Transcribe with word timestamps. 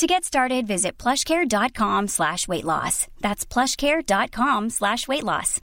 To 0.00 0.06
get 0.06 0.24
started, 0.24 0.66
visit 0.66 0.96
plushcare.com 0.96 2.08
slash 2.08 2.48
weight 2.48 2.64
loss. 2.64 3.06
That's 3.20 3.44
plushcare.com 3.44 4.70
slash 4.70 5.06
weight 5.06 5.24
loss. 5.24 5.60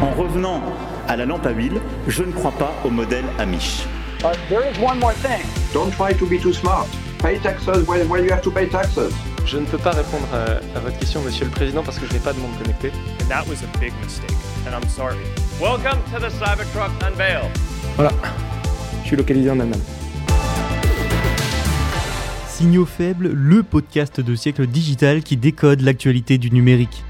En 0.00 0.10
revenant 0.16 0.60
à 1.06 1.16
la 1.16 1.24
lampe 1.24 1.46
à 1.46 1.52
huile, 1.52 1.80
je 2.08 2.24
ne 2.24 2.32
crois 2.32 2.50
pas 2.50 2.72
au 2.84 2.90
modèle 2.90 3.24
Amish. 3.38 3.86
Uh, 4.24 4.34
there 4.48 4.68
is 4.68 4.76
one 4.80 4.98
more 4.98 5.12
thing. 5.12 5.46
Don't 5.72 5.92
try 5.92 6.12
to 6.12 6.26
be 6.26 6.40
too 6.40 6.52
smart. 6.52 6.88
Pay 7.20 7.38
taxes 7.38 7.86
when, 7.86 8.08
when 8.08 8.24
you 8.24 8.32
have 8.32 8.42
to 8.42 8.50
pay 8.50 8.66
taxes. 8.68 9.14
Je 9.46 9.58
ne 9.58 9.64
peux 9.64 9.78
pas 9.78 9.92
répondre 9.92 10.26
à, 10.32 10.56
à 10.76 10.80
votre 10.80 10.98
question, 10.98 11.22
Monsieur 11.22 11.44
le 11.44 11.52
Président, 11.52 11.84
parce 11.84 12.00
que 12.00 12.06
je 12.08 12.12
n'ai 12.14 12.18
pas 12.18 12.32
de 12.32 12.40
monde 12.40 12.58
connecté. 12.58 12.90
And 13.22 13.28
that 13.28 13.46
was 13.46 13.62
a 13.62 13.78
big 13.78 13.92
mistake, 14.02 14.34
and 14.66 14.74
I'm 14.74 14.88
sorry. 14.88 15.18
Welcome 15.60 16.02
to 16.12 16.18
the 16.18 16.30
Cybertruck 16.30 16.90
Unveil. 17.06 17.48
Voilà, 17.94 18.10
je 19.04 19.08
suis 19.08 19.16
localisé 19.16 19.50
en 19.50 19.60
Allemagne. 19.60 19.80
Signaux 22.48 22.86
faibles, 22.86 23.28
le 23.28 23.62
podcast 23.62 24.20
de 24.20 24.34
siècle 24.34 24.66
digital 24.66 25.22
qui 25.22 25.36
décode 25.36 25.82
l'actualité 25.82 26.38
du 26.38 26.50
numérique. 26.50 27.04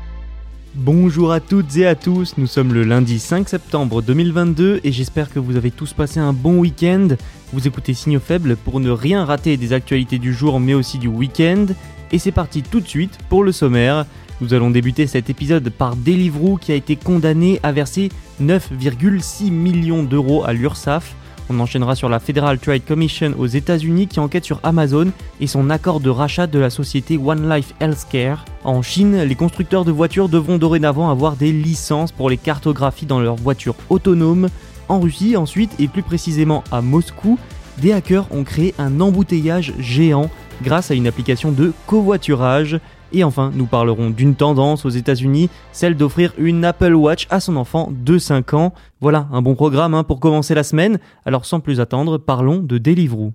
Bonjour 0.74 1.30
à 1.30 1.38
toutes 1.38 1.76
et 1.76 1.86
à 1.86 1.94
tous, 1.94 2.36
nous 2.36 2.48
sommes 2.48 2.74
le 2.74 2.82
lundi 2.82 3.20
5 3.20 3.48
septembre 3.48 4.02
2022 4.02 4.80
et 4.82 4.90
j'espère 4.90 5.32
que 5.32 5.38
vous 5.38 5.54
avez 5.54 5.70
tous 5.70 5.92
passé 5.92 6.18
un 6.18 6.32
bon 6.32 6.58
week-end. 6.58 7.08
Vous 7.52 7.68
écoutez 7.68 7.94
Signaux 7.94 8.18
faibles 8.18 8.56
pour 8.56 8.80
ne 8.80 8.90
rien 8.90 9.24
rater 9.24 9.56
des 9.56 9.72
actualités 9.72 10.18
du 10.18 10.34
jour 10.34 10.58
mais 10.58 10.74
aussi 10.74 10.98
du 10.98 11.06
week-end. 11.06 11.66
Et 12.10 12.18
c'est 12.18 12.32
parti 12.32 12.62
tout 12.62 12.80
de 12.80 12.88
suite 12.88 13.18
pour 13.28 13.44
le 13.44 13.52
sommaire. 13.52 14.04
Nous 14.40 14.52
allons 14.52 14.70
débuter 14.70 15.06
cet 15.06 15.30
épisode 15.30 15.70
par 15.70 15.94
Deliveroo 15.94 16.56
qui 16.56 16.72
a 16.72 16.74
été 16.74 16.96
condamné 16.96 17.60
à 17.62 17.70
verser 17.70 18.08
9,6 18.42 19.52
millions 19.52 20.02
d'euros 20.02 20.42
à 20.44 20.52
l'URSSAF. 20.52 21.14
On 21.50 21.60
enchaînera 21.60 21.94
sur 21.94 22.08
la 22.08 22.20
Federal 22.20 22.58
Trade 22.58 22.84
Commission 22.86 23.34
aux 23.38 23.46
États-Unis 23.46 24.06
qui 24.06 24.18
enquête 24.18 24.46
sur 24.46 24.60
Amazon 24.62 25.08
et 25.40 25.46
son 25.46 25.68
accord 25.68 26.00
de 26.00 26.08
rachat 26.08 26.46
de 26.46 26.58
la 26.58 26.70
société 26.70 27.18
One 27.18 27.50
Life 27.50 27.74
Healthcare. 27.80 28.46
En 28.64 28.80
Chine, 28.80 29.22
les 29.22 29.34
constructeurs 29.34 29.84
de 29.84 29.92
voitures 29.92 30.30
devront 30.30 30.56
dorénavant 30.56 31.10
avoir 31.10 31.36
des 31.36 31.52
licences 31.52 32.12
pour 32.12 32.30
les 32.30 32.38
cartographies 32.38 33.04
dans 33.04 33.20
leurs 33.20 33.36
voitures 33.36 33.76
autonomes. 33.90 34.48
En 34.88 35.00
Russie, 35.00 35.36
ensuite, 35.36 35.72
et 35.78 35.88
plus 35.88 36.02
précisément 36.02 36.64
à 36.72 36.80
Moscou, 36.80 37.38
des 37.78 37.92
hackers 37.92 38.26
ont 38.30 38.44
créé 38.44 38.74
un 38.78 39.00
embouteillage 39.00 39.74
géant 39.78 40.30
grâce 40.62 40.90
à 40.90 40.94
une 40.94 41.06
application 41.06 41.52
de 41.52 41.72
covoiturage. 41.86 42.80
Et 43.14 43.22
enfin, 43.22 43.52
nous 43.54 43.66
parlerons 43.66 44.10
d'une 44.10 44.34
tendance 44.34 44.84
aux 44.84 44.90
États-Unis, 44.90 45.48
celle 45.70 45.96
d'offrir 45.96 46.32
une 46.36 46.64
Apple 46.64 46.94
Watch 46.94 47.28
à 47.30 47.38
son 47.38 47.54
enfant 47.54 47.92
de 47.92 48.18
5 48.18 48.54
ans. 48.54 48.74
Voilà, 49.00 49.28
un 49.30 49.40
bon 49.40 49.54
programme 49.54 49.94
hein, 49.94 50.02
pour 50.02 50.18
commencer 50.18 50.52
la 50.52 50.64
semaine. 50.64 50.98
Alors 51.24 51.46
sans 51.46 51.60
plus 51.60 51.78
attendre, 51.78 52.18
parlons 52.18 52.58
de 52.58 52.76
Deliveroo. 52.76 53.32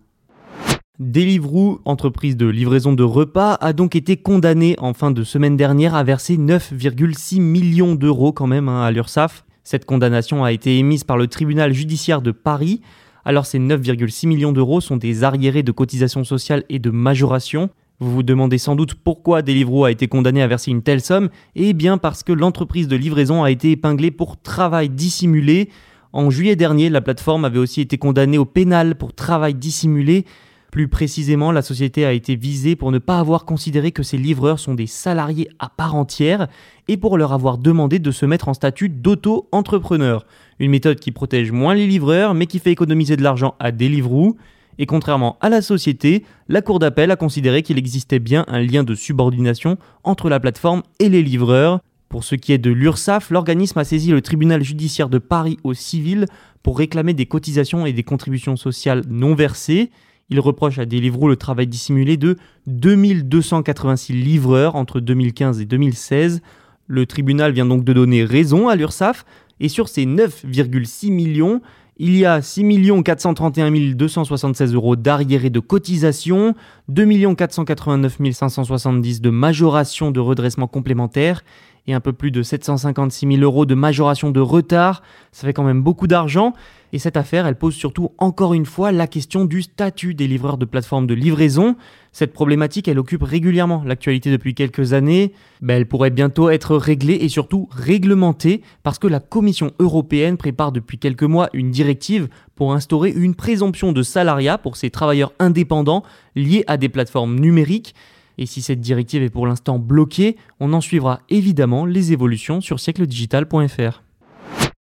Deliveroo, 0.99 1.79
entreprise 1.85 2.35
de 2.35 2.45
livraison 2.45 2.91
de 2.91 3.03
repas, 3.03 3.53
a 3.53 3.71
donc 3.71 3.95
été 3.95 4.17
condamnée 4.17 4.75
en 4.79 4.93
fin 4.93 5.11
de 5.11 5.23
semaine 5.23 5.55
dernière 5.55 5.95
à 5.95 6.03
verser 6.03 6.35
9,6 6.35 7.39
millions 7.39 7.95
d'euros 7.95 8.33
quand 8.33 8.47
même 8.47 8.67
hein, 8.67 8.83
à 8.83 8.91
l'URSSAF. 8.91 9.45
Cette 9.63 9.85
condamnation 9.85 10.43
a 10.43 10.51
été 10.51 10.77
émise 10.77 11.05
par 11.05 11.15
le 11.15 11.27
tribunal 11.27 11.71
judiciaire 11.71 12.21
de 12.21 12.31
Paris. 12.31 12.81
Alors 13.23 13.45
ces 13.45 13.59
9,6 13.59 14.27
millions 14.27 14.51
d'euros 14.51 14.81
sont 14.81 14.97
des 14.97 15.23
arriérés 15.23 15.63
de 15.63 15.71
cotisations 15.71 16.25
sociales 16.25 16.65
et 16.67 16.79
de 16.79 16.89
majoration. 16.89 17.69
Vous 18.01 18.11
vous 18.11 18.23
demandez 18.23 18.57
sans 18.57 18.77
doute 18.77 18.93
pourquoi 18.93 19.41
Deliveroo 19.41 19.83
a 19.83 19.91
été 19.91 20.07
condamné 20.07 20.41
à 20.41 20.47
verser 20.47 20.71
une 20.71 20.83
telle 20.83 21.01
somme 21.01 21.29
Eh 21.55 21.73
bien 21.73 21.97
parce 21.97 22.23
que 22.23 22.31
l'entreprise 22.31 22.87
de 22.87 22.95
livraison 22.95 23.43
a 23.43 23.51
été 23.51 23.71
épinglée 23.71 24.11
pour 24.11 24.41
travail 24.41 24.87
dissimulé. 24.87 25.69
En 26.13 26.29
juillet 26.29 26.55
dernier, 26.55 26.89
la 26.89 27.01
plateforme 27.01 27.43
avait 27.43 27.59
aussi 27.59 27.81
été 27.81 27.97
condamnée 27.97 28.37
au 28.37 28.45
pénal 28.45 28.95
pour 28.95 29.13
travail 29.13 29.53
dissimulé. 29.53 30.23
Plus 30.71 30.87
précisément, 30.87 31.51
la 31.51 31.61
société 31.61 32.05
a 32.05 32.13
été 32.13 32.37
visée 32.37 32.77
pour 32.77 32.93
ne 32.93 32.99
pas 32.99 33.19
avoir 33.19 33.43
considéré 33.43 33.91
que 33.91 34.03
ses 34.03 34.17
livreurs 34.17 34.59
sont 34.59 34.75
des 34.75 34.87
salariés 34.87 35.49
à 35.59 35.67
part 35.67 35.95
entière 35.95 36.47
et 36.87 36.95
pour 36.95 37.17
leur 37.17 37.33
avoir 37.33 37.57
demandé 37.57 37.99
de 37.99 38.11
se 38.11 38.25
mettre 38.25 38.47
en 38.47 38.53
statut 38.53 38.87
d'auto-entrepreneur. 38.87 40.25
Une 40.59 40.71
méthode 40.71 41.01
qui 41.01 41.11
protège 41.11 41.51
moins 41.51 41.73
les 41.73 41.87
livreurs 41.87 42.33
mais 42.33 42.45
qui 42.45 42.59
fait 42.59 42.71
économiser 42.71 43.17
de 43.17 43.23
l'argent 43.23 43.55
à 43.59 43.73
Deliveroo. 43.73 44.37
Et 44.79 44.85
contrairement 44.85 45.37
à 45.41 45.49
la 45.49 45.61
société, 45.61 46.23
la 46.47 46.61
Cour 46.61 46.79
d'appel 46.79 47.11
a 47.11 47.17
considéré 47.17 47.61
qu'il 47.63 47.77
existait 47.77 48.19
bien 48.19 48.45
un 48.47 48.61
lien 48.61 48.83
de 48.83 48.95
subordination 48.95 49.77
entre 50.05 50.29
la 50.29 50.39
plateforme 50.39 50.83
et 50.99 51.09
les 51.09 51.21
livreurs. 51.21 51.81
Pour 52.07 52.23
ce 52.23 52.33
qui 52.33 52.53
est 52.53 52.57
de 52.57 52.71
l'URSSAF, 52.71 53.29
l'organisme 53.29 53.77
a 53.77 53.83
saisi 53.83 54.09
le 54.09 54.21
tribunal 54.21 54.63
judiciaire 54.63 55.09
de 55.09 55.17
Paris 55.17 55.57
au 55.65 55.73
civil 55.73 56.25
pour 56.63 56.77
réclamer 56.77 57.13
des 57.13 57.25
cotisations 57.25 57.85
et 57.85 57.93
des 57.93 58.03
contributions 58.03 58.55
sociales 58.55 59.03
non 59.09 59.35
versées. 59.35 59.91
Il 60.29 60.39
reproche 60.39 60.79
à 60.79 60.85
Deliveroo 60.85 61.27
le 61.27 61.35
travail 61.35 61.67
dissimulé 61.67 62.15
de 62.15 62.37
2286 62.67 64.13
livreurs 64.13 64.75
entre 64.75 65.01
2015 65.01 65.59
et 65.59 65.65
2016. 65.65 66.41
Le 66.87 67.05
tribunal 67.05 67.51
vient 67.51 67.65
donc 67.65 67.83
de 67.83 67.91
donner 67.91 68.23
raison 68.23 68.69
à 68.69 68.77
l'URSSAF 68.77 69.25
et 69.59 69.67
sur 69.67 69.89
ces 69.89 70.05
9,6 70.05 71.11
millions, 71.11 71.61
il 72.01 72.15
y 72.15 72.25
a 72.25 72.41
6 72.41 72.63
431 73.03 73.93
276 73.93 74.73
euros 74.73 74.95
d'arriérés 74.95 75.49
de 75.49 75.59
cotisation, 75.59 76.55
2 76.87 77.35
489 77.35 78.17
570 78.31 79.19
de 79.19 79.29
majoration 79.29 80.09
de 80.09 80.21
redressement 80.21 80.67
complémentaire 80.67 81.43
et 81.87 81.93
un 81.93 81.99
peu 81.99 82.13
plus 82.13 82.31
de 82.31 82.41
756 82.41 83.27
000 83.27 83.41
euros 83.41 83.65
de 83.65 83.75
majoration 83.75 84.31
de 84.31 84.39
retard. 84.39 85.03
Ça 85.33 85.45
fait 85.45 85.53
quand 85.53 85.63
même 85.63 85.83
beaucoup 85.83 86.07
d'argent. 86.07 86.53
Et 86.93 86.99
cette 86.99 87.17
affaire, 87.17 87.45
elle 87.45 87.57
pose 87.57 87.75
surtout 87.75 88.11
encore 88.17 88.53
une 88.53 88.65
fois 88.65 88.91
la 88.91 89.05
question 89.05 89.43
du 89.43 89.61
statut 89.61 90.13
des 90.13 90.27
livreurs 90.27 90.57
de 90.57 90.65
plateformes 90.65 91.05
de 91.05 91.13
livraison. 91.13 91.75
Cette 92.11 92.33
problématique, 92.33 92.87
elle 92.87 92.99
occupe 92.99 93.23
régulièrement 93.23 93.83
l'actualité 93.85 94.31
depuis 94.31 94.55
quelques 94.55 94.93
années. 94.93 95.33
Ben, 95.61 95.75
elle 95.75 95.85
pourrait 95.85 96.09
bientôt 96.09 96.49
être 96.49 96.75
réglée 96.75 97.19
et 97.21 97.29
surtout 97.29 97.69
réglementée 97.71 98.61
parce 98.83 98.99
que 98.99 99.07
la 99.07 99.19
Commission 99.19 99.71
européenne 99.79 100.37
prépare 100.37 100.71
depuis 100.71 100.97
quelques 100.97 101.23
mois 101.23 101.49
une 101.53 101.71
directive 101.71 102.27
pour 102.55 102.73
instaurer 102.73 103.11
une 103.11 103.35
présomption 103.35 103.91
de 103.91 104.03
salariat 104.03 104.57
pour 104.57 104.75
ces 104.75 104.89
travailleurs 104.89 105.33
indépendants 105.39 106.03
liés 106.35 106.63
à 106.67 106.77
des 106.77 106.89
plateformes 106.89 107.39
numériques. 107.39 107.93
Et 108.37 108.45
si 108.45 108.61
cette 108.61 108.81
directive 108.81 109.21
est 109.21 109.29
pour 109.29 109.47
l'instant 109.47 109.79
bloquée, 109.79 110.37
on 110.59 110.73
en 110.73 110.81
suivra 110.81 111.21
évidemment 111.29 111.85
les 111.85 112.13
évolutions 112.13 112.61
sur 112.61 112.79
siècledigital.fr. 112.79 114.01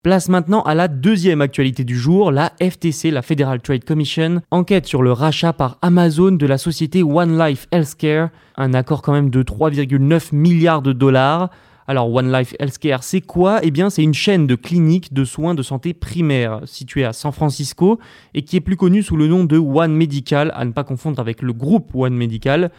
Place 0.06 0.30
maintenant 0.30 0.62
à 0.62 0.76
la 0.76 0.88
deuxième 0.88 1.42
actualité 1.42 1.84
du 1.84 1.98
jour, 1.98 2.30
la 2.30 2.54
FTC, 2.62 3.10
la 3.10 3.24
Federal 3.24 3.60
Trade 3.60 3.86
Commission, 3.86 4.40
enquête 4.52 4.86
sur 4.86 5.02
le 5.02 5.12
rachat 5.12 5.52
par 5.52 5.80
Amazon 5.82 6.34
de 6.34 6.46
la 6.46 6.60
société 6.60 7.02
One 7.02 7.40
Life 7.40 7.68
Healthcare, 7.72 8.30
un 8.56 8.76
accord 8.76 9.02
quand 9.02 9.14
même 9.14 9.32
de 9.32 9.42
3,9 9.42 10.36
milliards 10.36 10.84
de 10.84 10.94
dollars. 10.94 11.50
Alors 11.88 12.14
One 12.14 12.32
Life 12.32 12.54
Healthcare, 12.60 13.02
c'est 13.02 13.22
quoi? 13.22 13.62
Eh 13.64 13.72
bien, 13.72 13.90
c'est 13.90 14.04
une 14.04 14.14
chaîne 14.14 14.46
de 14.46 14.54
cliniques 14.54 15.12
de 15.12 15.26
soins 15.26 15.56
de 15.56 15.64
santé 15.64 15.96
primaire 15.96 16.62
située 16.66 17.04
à 17.04 17.12
San 17.12 17.32
Francisco 17.32 17.98
et 18.36 18.44
qui 18.44 18.58
est 18.58 18.62
plus 18.62 18.78
connue 18.78 19.02
sous 19.02 19.18
le 19.18 19.26
nom 19.26 19.44
de 19.44 19.58
One 19.58 19.96
Medical, 19.96 20.52
à 20.54 20.66
ne 20.66 20.72
pas 20.72 20.84
confondre 20.84 21.20
avec 21.20 21.42
le 21.42 21.52
groupe 21.52 21.96
One 21.96 22.14
Medical. 22.14 22.70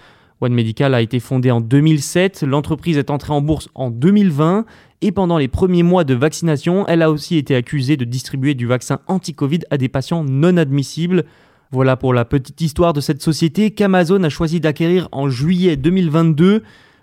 One 0.40 0.54
Medical 0.54 0.94
a 0.94 1.00
été 1.00 1.18
fondée 1.18 1.50
en 1.50 1.60
2007, 1.60 2.42
l'entreprise 2.42 2.98
est 2.98 3.10
entrée 3.10 3.32
en 3.32 3.40
bourse 3.40 3.68
en 3.74 3.90
2020 3.90 4.64
et 5.02 5.12
pendant 5.12 5.38
les 5.38 5.48
premiers 5.48 5.82
mois 5.82 6.04
de 6.04 6.14
vaccination, 6.14 6.86
elle 6.88 7.02
a 7.02 7.10
aussi 7.10 7.36
été 7.36 7.54
accusée 7.54 7.96
de 7.96 8.04
distribuer 8.04 8.54
du 8.54 8.66
vaccin 8.66 9.00
anti-Covid 9.06 9.60
à 9.70 9.76
des 9.76 9.88
patients 9.88 10.24
non 10.24 10.56
admissibles. 10.56 11.24
Voilà 11.70 11.96
pour 11.96 12.14
la 12.14 12.24
petite 12.24 12.60
histoire 12.60 12.92
de 12.92 13.00
cette 13.00 13.22
société 13.22 13.72
qu'Amazon 13.72 14.22
a 14.22 14.28
choisi 14.28 14.60
d'acquérir 14.60 15.08
en 15.12 15.28
juillet 15.28 15.76
2022. 15.76 16.62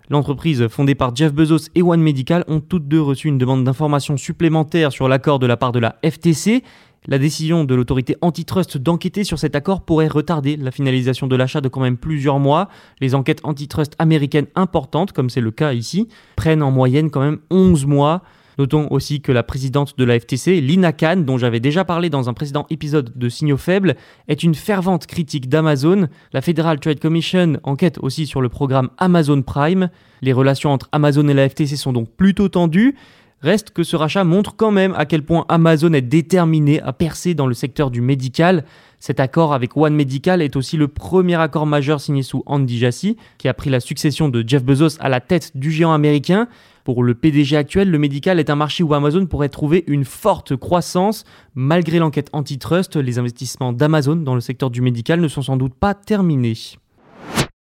L'entreprise 0.10 0.68
fondée 0.68 0.96
par 0.96 1.16
Jeff 1.16 1.34
Bezos 1.34 1.70
et 1.76 1.82
One 1.82 2.02
Medical 2.02 2.44
ont 2.48 2.60
toutes 2.60 2.88
deux 2.88 3.02
reçu 3.02 3.28
une 3.28 3.38
demande 3.38 3.64
d'information 3.64 4.18
supplémentaire 4.18 4.92
sur 4.92 5.08
l'accord 5.08 5.40
de 5.40 5.48
la 5.48 5.58
part 5.58 5.72
de 5.72 5.80
la 5.80 5.96
FTC. 6.04 6.64
La 7.08 7.18
décision 7.18 7.66
de 7.66 7.76
l'autorité 7.76 8.16
antitrust 8.22 8.78
d'enquêter 8.78 9.26
sur 9.26 9.38
cet 9.38 9.58
accord 9.58 9.82
pourrait 9.82 10.08
retarder 10.08 10.56
la 10.56 10.72
finalisation 10.72 11.28
de 11.28 11.36
l'achat 11.36 11.60
de 11.60 11.68
quand 11.68 11.82
même 11.82 11.98
plusieurs 11.98 12.40
mois. 12.40 12.70
Les 13.02 13.14
enquêtes 13.14 13.42
antitrust 13.44 13.94
américaines 14.00 14.48
importantes, 14.56 15.12
comme 15.12 15.30
c'est 15.30 15.42
le 15.42 15.52
cas 15.52 15.74
ici, 15.74 16.08
prennent 16.38 16.64
en 16.64 16.72
moyenne 16.72 17.12
quand 17.12 17.20
même 17.20 17.40
11 17.50 17.86
mois. 17.86 18.24
Notons 18.58 18.88
aussi 18.92 19.20
que 19.20 19.32
la 19.32 19.44
présidente 19.44 19.98
de 19.98 20.04
la 20.04 20.20
FTC, 20.20 20.62
Lina 20.62 20.94
Khan, 20.94 21.24
dont 21.26 21.38
j'avais 21.38 21.60
déjà 21.60 21.84
parlé 21.84 22.10
dans 22.10 22.30
un 22.30 22.34
précédent 22.34 22.68
épisode 22.70 23.12
de 23.16 23.28
Signaux 23.28 23.58
Faibles, 23.58 23.96
est 24.28 24.44
une 24.44 24.56
fervente 24.56 25.08
critique 25.08 25.50
d'Amazon. 25.50 26.08
La 26.34 26.42
Federal 26.42 26.80
Trade 26.80 27.00
Commission 27.00 27.60
enquête 27.64 27.98
aussi 28.02 28.28
sur 28.28 28.42
le 28.42 28.50
programme 28.50 28.90
Amazon 28.98 29.42
Prime. 29.42 29.90
Les 30.22 30.34
relations 30.34 30.72
entre 30.72 30.88
Amazon 30.92 31.28
et 31.28 31.34
la 31.34 31.50
FTC 31.50 31.76
sont 31.76 31.94
donc 31.94 32.12
plutôt 32.12 32.48
tendues. 32.48 32.96
Reste 33.44 33.72
que 33.72 33.84
ce 33.84 33.98
rachat 33.98 34.24
montre 34.24 34.56
quand 34.56 34.72
même 34.72 34.94
à 34.96 35.06
quel 35.06 35.22
point 35.22 35.46
Amazon 35.50 35.92
est 35.92 36.02
déterminé 36.02 36.82
à 36.82 36.94
percer 36.94 37.34
dans 37.34 37.46
le 37.46 37.54
secteur 37.54 37.92
du 37.92 38.00
médical. 38.00 38.64
Cet 39.00 39.20
accord 39.20 39.54
avec 39.54 39.76
One 39.76 39.94
Medical 39.94 40.42
est 40.42 40.56
aussi 40.56 40.78
le 40.78 40.88
premier 40.88 41.36
accord 41.36 41.66
majeur 41.66 42.00
signé 42.00 42.24
sous 42.24 42.44
Andy 42.46 42.78
Jassy, 42.78 43.18
qui 43.38 43.50
a 43.50 43.54
pris 43.54 43.70
la 43.70 43.82
succession 43.82 44.30
de 44.30 44.46
Jeff 44.48 44.64
Bezos 44.64 44.98
à 45.02 45.10
la 45.10 45.20
tête 45.20 45.58
du 45.58 45.72
géant 45.72 45.92
américain. 45.92 46.48
Pour 46.86 47.04
le 47.04 47.16
PDG 47.16 47.58
actuel, 47.58 47.92
le 47.92 48.00
médical 48.00 48.40
est 48.40 48.50
un 48.50 48.56
marché 48.56 48.82
où 48.82 48.94
Amazon 48.94 49.26
pourrait 49.26 49.50
trouver 49.50 49.84
une 49.88 50.06
forte 50.06 50.56
croissance. 50.56 51.26
Malgré 51.54 52.00
l'enquête 52.00 52.30
antitrust, 52.32 52.96
les 52.96 53.20
investissements 53.20 53.74
d'Amazon 53.74 54.16
dans 54.16 54.36
le 54.36 54.42
secteur 54.42 54.70
du 54.70 54.82
médical 54.82 55.20
ne 55.20 55.28
sont 55.28 55.42
sans 55.42 55.58
doute 55.58 55.74
pas 55.74 55.94
terminés. 55.94 56.56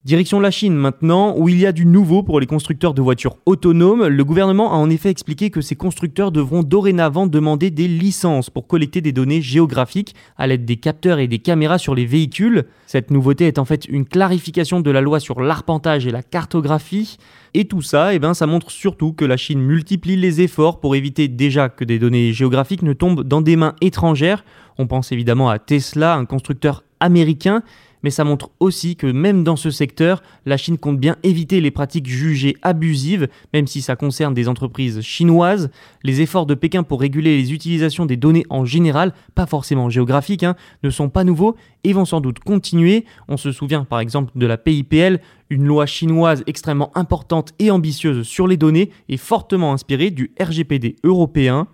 Direction 0.04 0.40
la 0.40 0.50
Chine 0.50 0.74
maintenant, 0.74 1.36
où 1.38 1.48
il 1.48 1.60
y 1.60 1.68
a 1.68 1.72
du 1.72 1.86
nouveau 1.86 2.24
pour 2.24 2.40
les 2.40 2.48
constructeurs 2.48 2.96
de 2.96 3.04
voitures 3.04 3.38
autonomes. 3.46 4.08
Le 4.08 4.24
gouvernement 4.26 4.74
a 4.74 4.76
en 4.76 4.90
effet 4.90 5.12
expliqué 5.12 5.52
que 5.52 5.62
ces 5.62 5.76
constructeurs 5.76 6.32
devront 6.32 6.64
dorénavant 6.64 7.28
demander 7.28 7.70
des 7.70 7.88
licences 7.88 8.50
pour 8.50 8.66
collecter 8.66 9.02
des 9.02 9.12
données 9.12 9.44
géographiques 9.44 10.16
à 10.40 10.48
l'aide 10.48 10.66
des 10.66 10.78
capteurs 10.78 11.20
et 11.20 11.28
des 11.28 11.38
caméras 11.38 11.78
sur 11.78 11.94
les 11.94 12.08
véhicules. 12.08 12.66
Cette 12.88 13.12
nouveauté 13.12 13.46
est 13.46 13.60
en 13.60 13.66
fait 13.66 13.86
une 13.86 14.08
clarification 14.08 14.80
de 14.80 14.90
la 14.90 15.02
loi 15.02 15.20
sur 15.20 15.40
l'arpentage 15.40 16.08
et 16.08 16.12
la 16.12 16.24
cartographie. 16.24 17.18
Et 17.54 17.66
tout 17.66 17.84
ça, 17.84 18.16
eh 18.16 18.18
ben, 18.18 18.34
ça 18.34 18.48
montre 18.48 18.72
surtout 18.72 19.14
que 19.14 19.24
la 19.24 19.38
Chine 19.38 19.62
multiplie 19.62 20.16
les 20.16 20.42
efforts 20.42 20.80
pour 20.80 20.96
éviter 20.96 21.28
déjà 21.28 21.70
que 21.70 21.84
des 21.84 22.00
données 22.00 22.34
géographiques 22.34 22.82
ne 22.82 22.94
tombent 22.94 23.22
dans 23.22 23.42
des 23.42 23.56
mains 23.56 23.76
étrangères. 23.82 24.46
On 24.80 24.88
pense 24.88 25.12
évidemment 25.12 25.52
à 25.52 25.60
Tesla, 25.60 26.16
un 26.16 26.26
constructeur 26.26 26.84
américain 27.00 27.62
mais 28.04 28.10
ça 28.10 28.24
montre 28.24 28.52
aussi 28.60 28.96
que 28.96 29.08
même 29.08 29.44
dans 29.44 29.56
ce 29.56 29.72
secteur, 29.72 30.24
la 30.46 30.58
Chine 30.58 30.78
compte 30.78 31.00
bien 31.00 31.18
éviter 31.24 31.62
les 31.62 31.72
pratiques 31.72 32.08
jugées 32.08 32.56
abusives, 32.62 33.28
même 33.54 33.68
si 33.68 33.82
ça 33.82 33.96
concerne 33.96 34.34
des 34.34 34.48
entreprises 34.48 35.02
chinoises. 35.02 35.70
Les 36.04 36.22
efforts 36.22 36.46
de 36.46 36.56
Pékin 36.56 36.84
pour 36.84 37.02
réguler 37.02 37.38
les 37.38 37.54
utilisations 37.54 38.06
des 38.06 38.18
données 38.18 38.46
en 38.50 38.66
général, 38.66 39.14
pas 39.36 39.46
forcément 39.46 39.90
géographiques, 39.90 40.44
hein, 40.44 40.56
ne 40.84 40.90
sont 40.90 41.10
pas 41.10 41.24
nouveaux 41.24 41.56
et 41.84 41.94
vont 41.94 42.06
sans 42.06 42.22
doute 42.22 42.40
continuer. 42.40 43.06
On 43.28 43.38
se 43.38 43.52
souvient 43.52 43.86
par 43.86 44.00
exemple 44.00 44.32
de 44.36 44.46
la 44.46 44.58
PIPL, 44.58 45.20
une 45.50 45.66
loi 45.66 45.86
chinoise 45.86 46.44
extrêmement 46.48 46.96
importante 46.96 47.54
et 47.60 47.72
ambitieuse 47.72 48.26
sur 48.26 48.48
les 48.48 48.58
données 48.58 48.92
et 49.10 49.18
fortement 49.18 49.74
inspirée 49.74 50.10
du 50.12 50.32
RGPD 50.40 50.96
européen. 51.04 51.68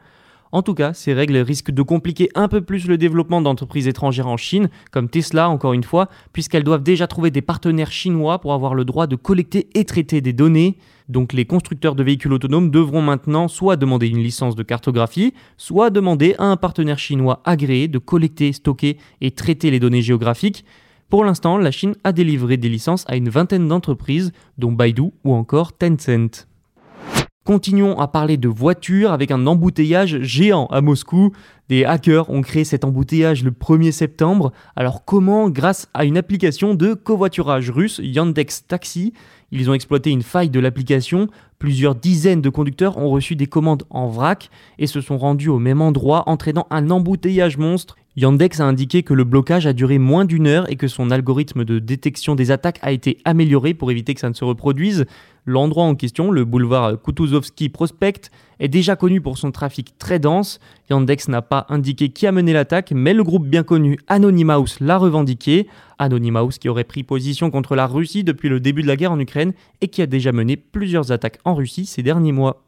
En 0.52 0.62
tout 0.62 0.74
cas, 0.74 0.94
ces 0.94 1.14
règles 1.14 1.38
risquent 1.38 1.72
de 1.72 1.82
compliquer 1.82 2.30
un 2.36 2.48
peu 2.48 2.62
plus 2.62 2.88
le 2.88 2.98
développement 2.98 3.42
d'entreprises 3.42 3.88
étrangères 3.88 4.28
en 4.28 4.38
Chine, 4.38 4.70
comme 4.92 5.10
Tesla 5.10 5.50
encore 5.50 5.74
une 5.74 5.84
fois, 5.84 6.10
puisqu'elles 6.34 6.64
doivent 6.64 6.84
déjà 6.84 7.08
trouver 7.08 7.32
des 7.32 7.42
partenaires 7.42 7.92
chinois 7.92 8.40
pour 8.40 8.54
avoir 8.54 8.74
le 8.74 8.86
droit 8.86 9.08
de 9.08 9.16
collecter 9.16 9.68
et 9.74 9.86
traiter 9.86 10.22
des 10.22 10.34
données. 10.34 10.78
Donc 11.10 11.34
les 11.34 11.46
constructeurs 11.46 11.96
de 11.96 12.04
véhicules 12.04 12.34
autonomes 12.34 12.72
devront 12.72 13.02
maintenant 13.02 13.48
soit 13.48 13.76
demander 13.76 14.08
une 14.08 14.24
licence 14.24 14.56
de 14.56 14.64
cartographie, 14.64 15.34
soit 15.58 15.90
demander 15.90 16.36
à 16.38 16.46
un 16.46 16.58
partenaire 16.58 17.00
chinois 17.00 17.42
agréé 17.46 17.88
de 17.88 17.98
collecter, 18.00 18.52
stocker 18.54 18.98
et 19.22 19.32
traiter 19.32 19.72
les 19.72 19.80
données 19.80 20.02
géographiques. 20.02 20.66
Pour 21.10 21.24
l'instant, 21.24 21.58
la 21.58 21.72
Chine 21.72 21.96
a 22.04 22.12
délivré 22.12 22.58
des 22.58 22.68
licences 22.68 23.06
à 23.08 23.16
une 23.16 23.30
vingtaine 23.30 23.68
d'entreprises, 23.68 24.34
dont 24.58 24.74
Baidu 24.74 25.12
ou 25.24 25.34
encore 25.34 25.78
Tencent. 25.78 26.48
Continuons 27.48 27.98
à 27.98 28.10
parler 28.10 28.36
de 28.36 28.50
voitures 28.50 29.14
avec 29.14 29.32
un 29.32 29.48
embouteillage 29.48 30.22
géant 30.22 30.66
à 30.66 30.82
Moscou. 30.82 31.32
Des 31.70 31.86
hackers 31.86 32.30
ont 32.30 32.42
créé 32.42 32.66
cet 32.66 32.84
embouteillage 32.84 33.42
le 33.42 33.52
1er 33.52 33.94
septembre. 33.94 34.52
Alors 34.76 35.06
comment 35.06 35.50
Grâce 35.50 35.88
à 35.94 36.04
une 36.04 36.18
application 36.18 36.74
de 36.74 36.94
covoiturage 36.94 37.70
russe, 37.70 38.02
Yandex 38.04 38.68
Taxi, 38.68 39.14
ils 39.54 39.70
ont 39.70 39.74
exploité 39.74 40.10
une 40.10 40.24
faille 40.24 40.50
de 40.50 40.60
l'application. 40.60 41.30
Plusieurs 41.58 41.96
dizaines 41.96 42.42
de 42.42 42.50
conducteurs 42.50 42.98
ont 42.98 43.10
reçu 43.10 43.38
des 43.38 43.48
commandes 43.48 43.84
en 43.92 44.10
vrac 44.10 44.50
et 44.78 44.86
se 44.86 45.00
sont 45.00 45.18
rendus 45.18 45.48
au 45.48 45.58
même 45.58 45.82
endroit, 45.82 46.28
entraînant 46.28 46.68
un 46.70 46.90
embouteillage 46.90 47.58
monstre. 47.58 47.96
Yandex 48.20 48.60
a 48.62 48.66
indiqué 48.66 49.04
que 49.04 49.14
le 49.14 49.26
blocage 49.26 49.68
a 49.68 49.74
duré 49.74 50.00
moins 50.00 50.26
d'une 50.26 50.48
heure 50.48 50.68
et 50.72 50.76
que 50.76 50.88
son 50.88 51.12
algorithme 51.12 51.64
de 51.64 51.78
détection 51.78 52.34
des 52.34 52.50
attaques 52.50 52.80
a 52.82 52.92
été 52.92 53.20
amélioré 53.26 53.76
pour 53.76 53.92
éviter 53.92 54.16
que 54.16 54.20
ça 54.20 54.28
ne 54.28 54.34
se 54.34 54.44
reproduise. 54.44 55.06
L'endroit 55.46 55.84
en 55.84 55.94
question, 55.94 56.32
le 56.32 56.44
boulevard 56.44 57.00
Kutuzovski 57.00 57.70
Prospect, 57.70 58.32
est 58.60 58.70
déjà 58.70 58.96
connu 58.96 59.22
pour 59.22 59.38
son 59.38 59.52
trafic 59.52 60.00
très 60.00 60.18
dense. 60.18 60.60
Yandex 60.90 61.28
n'a 61.28 61.44
pas 61.44 61.68
indiqué 61.70 62.10
qui 62.10 62.26
a 62.26 62.32
mené 62.32 62.54
l'attaque, 62.54 62.92
mais 62.92 63.14
le 63.14 63.24
groupe 63.24 63.46
bien 63.46 63.62
connu 63.62 64.00
Anonymous 64.08 64.80
l'a 64.82 64.98
revendiqué. 64.98 65.68
Anonymous 66.00 66.58
qui 66.60 66.70
aurait 66.70 66.86
pris 66.86 67.04
position 67.04 67.52
contre 67.52 67.76
la 67.76 67.86
Russie 67.86 68.24
depuis 68.24 68.50
le 68.50 68.60
début 68.60 68.82
de 68.82 68.88
la 68.88 68.96
guerre 68.96 69.12
en 69.12 69.20
Ukraine 69.20 69.54
et 69.82 69.90
qui 69.90 70.02
a 70.02 70.08
déjà 70.08 70.32
mené 70.32 70.58
plusieurs 70.58 71.12
attaques 71.12 71.38
en 71.46 71.54
Russie 71.54 71.86
ces 71.86 72.02
derniers 72.02 72.32
mois. 72.32 72.67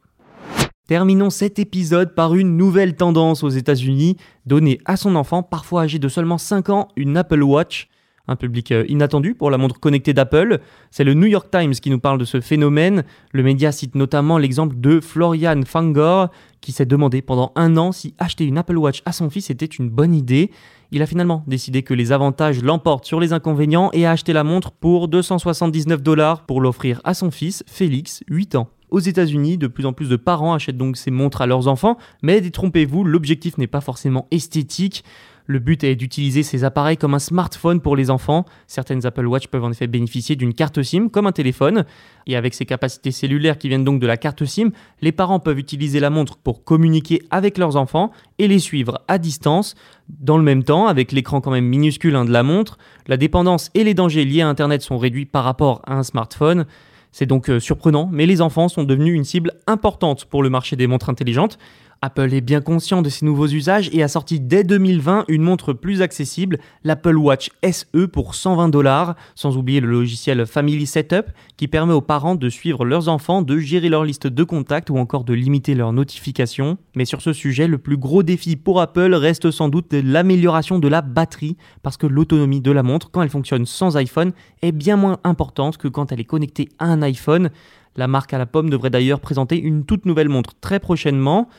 Terminons 0.89 1.29
cet 1.29 1.59
épisode 1.59 2.15
par 2.15 2.33
une 2.33 2.57
nouvelle 2.57 2.95
tendance 2.95 3.43
aux 3.43 3.49
États-Unis, 3.49 4.17
donner 4.47 4.79
à 4.85 4.97
son 4.97 5.15
enfant, 5.15 5.43
parfois 5.43 5.83
âgé 5.83 5.99
de 5.99 6.07
seulement 6.07 6.39
5 6.39 6.69
ans, 6.69 6.87
une 6.95 7.15
Apple 7.15 7.43
Watch. 7.43 7.89
Un 8.27 8.35
public 8.35 8.71
euh, 8.71 8.85
inattendu 8.89 9.35
pour 9.35 9.51
la 9.51 9.59
montre 9.59 9.79
connectée 9.79 10.15
d'Apple. 10.15 10.57
C'est 10.89 11.03
le 11.03 11.13
New 11.13 11.27
York 11.27 11.49
Times 11.51 11.73
qui 11.73 11.91
nous 11.91 11.99
parle 11.99 12.17
de 12.17 12.25
ce 12.25 12.41
phénomène. 12.41 13.03
Le 13.33 13.43
média 13.43 13.71
cite 13.71 13.93
notamment 13.93 14.39
l'exemple 14.39 14.79
de 14.79 14.99
Florian 14.99 15.61
Fangor, 15.63 16.29
qui 16.59 16.71
s'est 16.71 16.87
demandé 16.87 17.21
pendant 17.21 17.51
un 17.55 17.77
an 17.77 17.91
si 17.91 18.15
acheter 18.17 18.45
une 18.45 18.57
Apple 18.57 18.77
Watch 18.79 19.03
à 19.05 19.11
son 19.11 19.29
fils 19.29 19.51
était 19.51 19.67
une 19.67 19.91
bonne 19.91 20.15
idée. 20.15 20.49
Il 20.91 21.03
a 21.03 21.05
finalement 21.05 21.43
décidé 21.45 21.83
que 21.83 21.93
les 21.93 22.11
avantages 22.11 22.63
l'emportent 22.63 23.05
sur 23.05 23.19
les 23.19 23.31
inconvénients 23.31 23.91
et 23.93 24.07
a 24.07 24.11
acheté 24.11 24.33
la 24.33 24.43
montre 24.43 24.71
pour 24.71 25.07
279 25.07 26.01
dollars 26.01 26.47
pour 26.47 26.61
l'offrir 26.61 26.99
à 27.03 27.13
son 27.13 27.29
fils, 27.29 27.63
Félix, 27.67 28.23
8 28.27 28.55
ans. 28.55 28.69
Aux 28.91 28.99
États-Unis, 28.99 29.57
de 29.57 29.67
plus 29.67 29.85
en 29.85 29.93
plus 29.93 30.09
de 30.09 30.15
parents 30.15 30.53
achètent 30.53 30.77
donc 30.77 30.97
ces 30.97 31.11
montres 31.11 31.41
à 31.41 31.47
leurs 31.47 31.67
enfants, 31.67 31.97
mais 32.21 32.41
détrompez-vous, 32.41 33.03
l'objectif 33.03 33.57
n'est 33.57 33.67
pas 33.67 33.81
forcément 33.81 34.27
esthétique. 34.31 35.03
Le 35.49 35.57
but 35.57 35.83
est 35.83 35.95
d'utiliser 35.95 36.43
ces 36.43 36.63
appareils 36.63 36.95
comme 36.95 37.15
un 37.15 37.19
smartphone 37.19 37.81
pour 37.81 37.95
les 37.95 38.11
enfants. 38.11 38.45
Certaines 38.67 39.07
Apple 39.07 39.25
Watch 39.25 39.47
peuvent 39.47 39.63
en 39.63 39.71
effet 39.71 39.87
bénéficier 39.87 40.35
d'une 40.35 40.53
carte 40.53 40.83
SIM 40.83 41.09
comme 41.09 41.25
un 41.25 41.31
téléphone. 41.31 41.85
Et 42.27 42.35
avec 42.35 42.53
ces 42.53 42.67
capacités 42.67 43.09
cellulaires 43.09 43.57
qui 43.57 43.67
viennent 43.67 43.83
donc 43.83 43.99
de 43.99 44.05
la 44.05 44.15
carte 44.15 44.45
SIM, 44.45 44.69
les 45.01 45.11
parents 45.11 45.39
peuvent 45.39 45.57
utiliser 45.57 45.99
la 45.99 46.11
montre 46.11 46.37
pour 46.37 46.63
communiquer 46.63 47.23
avec 47.31 47.57
leurs 47.57 47.77
enfants 47.77 48.11
et 48.37 48.47
les 48.47 48.59
suivre 48.59 49.01
à 49.07 49.17
distance. 49.17 49.73
Dans 50.07 50.37
le 50.37 50.43
même 50.43 50.63
temps, 50.63 50.85
avec 50.85 51.11
l'écran 51.11 51.41
quand 51.41 51.49
même 51.49 51.65
minuscule 51.65 52.15
hein, 52.15 52.25
de 52.25 52.31
la 52.31 52.43
montre, 52.43 52.77
la 53.07 53.17
dépendance 53.17 53.71
et 53.73 53.83
les 53.83 53.95
dangers 53.95 54.25
liés 54.25 54.41
à 54.41 54.49
Internet 54.49 54.83
sont 54.83 54.99
réduits 54.99 55.25
par 55.25 55.45
rapport 55.45 55.81
à 55.87 55.95
un 55.95 56.03
smartphone. 56.03 56.67
C'est 57.11 57.25
donc 57.25 57.49
euh, 57.49 57.59
surprenant, 57.59 58.09
mais 58.11 58.25
les 58.25 58.41
enfants 58.41 58.69
sont 58.69 58.83
devenus 58.83 59.15
une 59.15 59.23
cible 59.23 59.53
importante 59.67 60.25
pour 60.25 60.43
le 60.43 60.49
marché 60.49 60.75
des 60.75 60.87
montres 60.87 61.09
intelligentes. 61.09 61.57
Apple 62.01 62.33
est 62.33 62.41
bien 62.41 62.61
conscient 62.61 63.01
de 63.01 63.09
ces 63.09 63.25
nouveaux 63.25 63.47
usages 63.47 63.89
et 63.91 64.03
a 64.03 64.07
sorti 64.07 64.39
dès 64.39 64.63
2020 64.63 65.25
une 65.27 65.41
montre 65.41 65.73
plus 65.73 66.01
accessible, 66.01 66.59
l'Apple 66.85 67.17
Watch 67.17 67.49
SE 67.69 68.05
pour 68.05 68.35
120 68.35 68.69
dollars, 68.69 69.15
sans 69.35 69.57
oublier 69.57 69.81
le 69.81 69.89
logiciel 69.89 70.45
Family 70.45 70.85
Setup 70.85 71.25
qui 71.57 71.67
permet 71.67 71.93
aux 71.93 72.01
parents 72.01 72.35
de 72.35 72.49
suivre 72.49 72.85
leurs 72.85 73.09
enfants, 73.09 73.41
de 73.41 73.57
gérer 73.57 73.89
leur 73.89 74.05
liste 74.05 74.27
de 74.27 74.43
contacts 74.45 74.89
ou 74.89 74.97
encore 74.97 75.25
de 75.25 75.33
limiter 75.33 75.75
leurs 75.75 75.91
notifications. 75.91 76.77
Mais 76.95 77.05
sur 77.05 77.21
ce 77.21 77.33
sujet, 77.33 77.67
le 77.67 77.77
plus 77.77 77.97
gros 77.97 78.23
défi 78.23 78.55
pour 78.55 78.79
Apple 78.79 79.13
reste 79.13 79.51
sans 79.51 79.67
doute 79.67 79.91
l'amélioration 79.91 80.79
de 80.79 80.87
la 80.87 81.01
batterie, 81.01 81.57
parce 81.83 81.97
que 81.97 82.07
l'autonomie 82.07 82.61
de 82.61 82.71
la 82.71 82.83
montre, 82.83 83.11
quand 83.11 83.21
elle 83.21 83.29
fonctionne 83.29 83.65
sans 83.65 83.97
iPhone, 83.97 84.31
est 84.61 84.71
bien 84.71 84.95
moins 84.95 85.19
importante 85.25 85.77
que 85.77 85.89
quand 85.89 86.13
elle 86.13 86.21
est 86.21 86.25
connectée 86.25 86.69
à 86.79 86.85
un 86.85 87.01
iPhone. 87.01 87.49
La 87.97 88.07
marque 88.07 88.33
à 88.33 88.37
la 88.37 88.45
pomme 88.45 88.69
devrait 88.69 88.89
d'ailleurs 88.89 89.19
présenter 89.19 89.59
une 89.59 89.83
toute 89.83 90.05
nouvelle 90.05 90.29
montre 90.29 90.53
très 90.61 90.79
prochainement. 90.79 91.49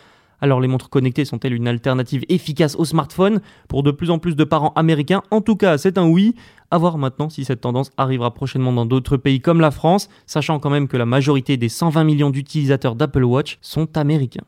Alors 0.40 0.60
les 0.60 0.68
montres 0.68 0.88
connectées 0.88 1.24
sont-elles 1.24 1.54
une 1.54 1.68
alternative 1.68 2.24
efficace 2.28 2.76
au 2.76 2.84
smartphone 2.84 3.40
Pour 3.68 3.82
de 3.82 3.90
plus 3.90 4.10
en 4.10 4.18
plus 4.18 4.36
de 4.36 4.44
parents 4.44 4.72
américains, 4.74 5.22
en 5.30 5.40
tout 5.40 5.56
cas 5.56 5.78
c'est 5.78 5.98
un 5.98 6.06
oui. 6.06 6.34
A 6.70 6.78
voir 6.78 6.98
maintenant 6.98 7.28
si 7.28 7.44
cette 7.44 7.60
tendance 7.60 7.90
arrivera 7.96 8.32
prochainement 8.32 8.72
dans 8.72 8.86
d'autres 8.86 9.16
pays 9.16 9.40
comme 9.40 9.60
la 9.60 9.70
France, 9.70 10.08
sachant 10.26 10.58
quand 10.58 10.70
même 10.70 10.88
que 10.88 10.96
la 10.96 11.06
majorité 11.06 11.56
des 11.56 11.68
120 11.68 12.04
millions 12.04 12.30
d'utilisateurs 12.30 12.94
d'Apple 12.94 13.24
Watch 13.24 13.58
sont 13.60 13.96
américains. 13.96 14.44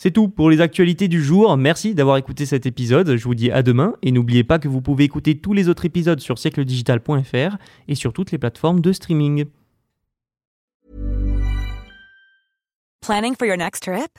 C'est 0.00 0.12
tout 0.12 0.28
pour 0.28 0.48
les 0.48 0.60
actualités 0.60 1.08
du 1.08 1.22
jour. 1.24 1.56
Merci 1.56 1.92
d'avoir 1.92 2.18
écouté 2.18 2.46
cet 2.46 2.66
épisode. 2.66 3.16
Je 3.16 3.24
vous 3.24 3.34
dis 3.34 3.50
à 3.50 3.64
demain 3.64 3.94
et 4.02 4.12
n'oubliez 4.12 4.44
pas 4.44 4.60
que 4.60 4.68
vous 4.68 4.80
pouvez 4.80 5.02
écouter 5.02 5.38
tous 5.38 5.54
les 5.54 5.68
autres 5.68 5.84
épisodes 5.84 6.20
sur 6.20 6.38
siècledigital.fr 6.38 7.56
et 7.88 7.94
sur 7.96 8.12
toutes 8.12 8.30
les 8.30 8.38
plateformes 8.38 8.80
de 8.80 8.92
streaming. 8.92 9.46
Planning 13.00 13.34
for 13.34 13.46
your 13.46 13.56
next 13.56 13.82
trip? 13.82 14.18